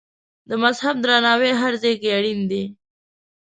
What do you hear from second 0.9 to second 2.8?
درناوی هر ځای کې اړین دی.